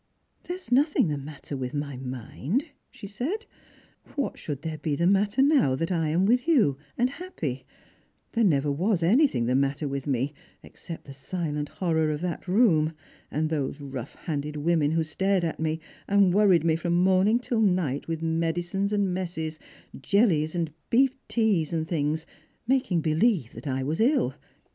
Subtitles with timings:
[0.47, 3.45] "There is nothing the matter with my mind," she said
[4.15, 7.65] "What should there be the matter now that I am with you, and happy P
[8.31, 10.33] There never was anything the matter with me
[10.63, 12.93] except the silent hon or of that room,
[13.29, 17.61] and those rough handed women who stared at me, and worried me from morning till
[17.61, 19.59] night with medicines and messes,
[19.95, 22.25] jelhes and beafteas and things,
[22.65, 24.33] making believe that I was ill.